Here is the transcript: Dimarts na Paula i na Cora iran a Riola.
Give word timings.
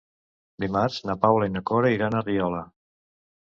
Dimarts 0.65 0.97
na 1.11 1.17
Paula 1.27 1.51
i 1.51 1.55
na 1.59 1.63
Cora 1.73 1.95
iran 1.99 2.17
a 2.23 2.27
Riola. 2.33 2.67